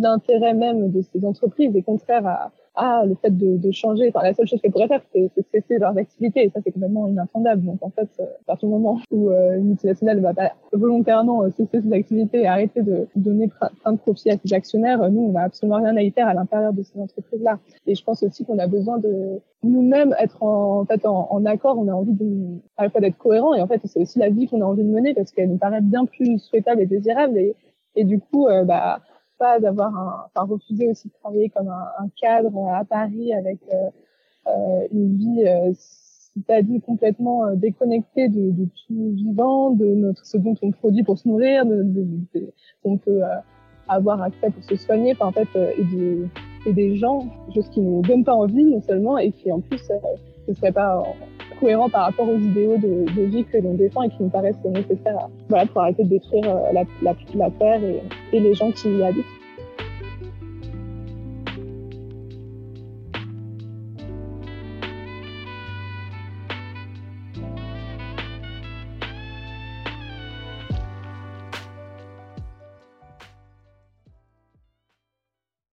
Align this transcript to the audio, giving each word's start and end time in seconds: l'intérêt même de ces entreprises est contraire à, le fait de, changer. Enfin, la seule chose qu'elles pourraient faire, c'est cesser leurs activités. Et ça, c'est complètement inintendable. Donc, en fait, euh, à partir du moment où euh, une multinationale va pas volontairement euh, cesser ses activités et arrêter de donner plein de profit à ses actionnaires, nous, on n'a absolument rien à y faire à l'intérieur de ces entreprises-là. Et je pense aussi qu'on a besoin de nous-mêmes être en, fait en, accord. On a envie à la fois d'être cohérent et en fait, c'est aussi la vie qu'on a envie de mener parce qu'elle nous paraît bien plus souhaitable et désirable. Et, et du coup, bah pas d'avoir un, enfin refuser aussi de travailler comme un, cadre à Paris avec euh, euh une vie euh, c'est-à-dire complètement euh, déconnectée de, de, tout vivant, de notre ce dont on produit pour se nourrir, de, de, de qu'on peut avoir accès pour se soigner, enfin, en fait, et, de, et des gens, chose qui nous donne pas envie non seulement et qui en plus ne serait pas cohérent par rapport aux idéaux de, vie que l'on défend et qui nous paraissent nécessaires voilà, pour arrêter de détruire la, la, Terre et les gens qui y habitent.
l'intérêt 0.00 0.54
même 0.54 0.90
de 0.90 1.00
ces 1.00 1.24
entreprises 1.24 1.74
est 1.76 1.82
contraire 1.82 2.26
à, 2.26 3.04
le 3.06 3.14
fait 3.14 3.30
de, 3.30 3.70
changer. 3.70 4.08
Enfin, 4.08 4.24
la 4.24 4.34
seule 4.34 4.48
chose 4.48 4.60
qu'elles 4.60 4.72
pourraient 4.72 4.88
faire, 4.88 5.02
c'est 5.12 5.30
cesser 5.52 5.78
leurs 5.78 5.96
activités. 5.96 6.44
Et 6.44 6.50
ça, 6.50 6.60
c'est 6.64 6.72
complètement 6.72 7.06
inintendable. 7.06 7.64
Donc, 7.64 7.78
en 7.82 7.90
fait, 7.90 8.08
euh, 8.18 8.24
à 8.24 8.44
partir 8.46 8.68
du 8.68 8.74
moment 8.74 9.00
où 9.12 9.30
euh, 9.30 9.56
une 9.58 9.68
multinationale 9.68 10.20
va 10.20 10.34
pas 10.34 10.52
volontairement 10.72 11.44
euh, 11.44 11.50
cesser 11.50 11.80
ses 11.82 11.92
activités 11.92 12.40
et 12.40 12.46
arrêter 12.48 12.82
de 12.82 13.06
donner 13.14 13.48
plein 13.48 13.92
de 13.92 13.98
profit 13.98 14.30
à 14.30 14.36
ses 14.38 14.52
actionnaires, 14.52 15.08
nous, 15.10 15.22
on 15.22 15.32
n'a 15.32 15.42
absolument 15.42 15.76
rien 15.76 15.96
à 15.96 16.02
y 16.02 16.10
faire 16.10 16.26
à 16.26 16.34
l'intérieur 16.34 16.72
de 16.72 16.82
ces 16.82 16.98
entreprises-là. 16.98 17.60
Et 17.86 17.94
je 17.94 18.02
pense 18.02 18.22
aussi 18.24 18.44
qu'on 18.44 18.58
a 18.58 18.66
besoin 18.66 18.98
de 18.98 19.40
nous-mêmes 19.62 20.14
être 20.18 20.42
en, 20.42 20.84
fait 20.84 21.06
en, 21.06 21.44
accord. 21.44 21.78
On 21.78 21.86
a 21.88 21.92
envie 21.92 22.60
à 22.76 22.84
la 22.84 22.90
fois 22.90 23.00
d'être 23.00 23.18
cohérent 23.18 23.54
et 23.54 23.62
en 23.62 23.68
fait, 23.68 23.80
c'est 23.84 24.00
aussi 24.00 24.18
la 24.18 24.30
vie 24.30 24.48
qu'on 24.48 24.60
a 24.62 24.64
envie 24.64 24.82
de 24.82 24.88
mener 24.88 25.14
parce 25.14 25.30
qu'elle 25.30 25.48
nous 25.48 25.58
paraît 25.58 25.80
bien 25.80 26.06
plus 26.06 26.38
souhaitable 26.40 26.80
et 26.82 26.86
désirable. 26.86 27.38
Et, 27.38 27.54
et 27.94 28.04
du 28.04 28.18
coup, 28.18 28.48
bah 28.66 29.00
pas 29.38 29.60
d'avoir 29.60 29.96
un, 29.96 30.26
enfin 30.26 30.46
refuser 30.46 30.88
aussi 30.88 31.08
de 31.08 31.14
travailler 31.14 31.48
comme 31.50 31.68
un, 31.68 32.08
cadre 32.20 32.68
à 32.68 32.84
Paris 32.84 33.32
avec 33.32 33.58
euh, 33.72 33.90
euh 34.46 34.88
une 34.92 35.16
vie 35.16 35.44
euh, 35.46 35.72
c'est-à-dire 35.74 36.80
complètement 36.82 37.46
euh, 37.46 37.54
déconnectée 37.54 38.28
de, 38.28 38.50
de, 38.50 38.64
tout 38.64 39.12
vivant, 39.14 39.70
de 39.70 39.86
notre 39.86 40.26
ce 40.26 40.36
dont 40.36 40.56
on 40.62 40.72
produit 40.72 41.04
pour 41.04 41.18
se 41.18 41.28
nourrir, 41.28 41.64
de, 41.64 41.82
de, 41.82 42.06
de 42.34 42.52
qu'on 42.82 42.98
peut 42.98 43.20
avoir 43.86 44.20
accès 44.22 44.50
pour 44.50 44.64
se 44.64 44.76
soigner, 44.76 45.12
enfin, 45.12 45.26
en 45.26 45.32
fait, 45.32 45.48
et, 45.78 45.84
de, 45.84 46.26
et 46.66 46.72
des 46.72 46.96
gens, 46.96 47.26
chose 47.54 47.68
qui 47.70 47.80
nous 47.80 48.02
donne 48.02 48.24
pas 48.24 48.34
envie 48.34 48.64
non 48.64 48.80
seulement 48.80 49.18
et 49.18 49.30
qui 49.32 49.50
en 49.52 49.60
plus 49.60 49.80
ne 50.48 50.54
serait 50.54 50.72
pas 50.72 51.02
cohérent 51.60 51.88
par 51.88 52.06
rapport 52.06 52.28
aux 52.28 52.38
idéaux 52.38 52.76
de, 52.76 53.22
vie 53.22 53.44
que 53.44 53.58
l'on 53.58 53.74
défend 53.74 54.02
et 54.02 54.08
qui 54.10 54.22
nous 54.22 54.28
paraissent 54.28 54.56
nécessaires 54.64 55.28
voilà, 55.48 55.66
pour 55.66 55.80
arrêter 55.82 56.04
de 56.04 56.08
détruire 56.08 56.42
la, 56.72 56.82
la, 57.02 57.50
Terre 57.50 57.80
et 58.32 58.40
les 58.40 58.54
gens 58.54 58.70
qui 58.72 58.88
y 58.88 59.02
habitent. 59.02 59.24